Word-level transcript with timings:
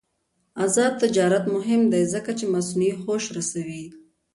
آزاد 0.65 0.93
تجارت 1.03 1.45
مهم 1.55 1.81
دی 1.93 2.03
ځکه 2.13 2.31
چې 2.39 2.45
مصنوعي 2.53 2.91
هوش 3.01 3.23
رسوي. 3.37 3.83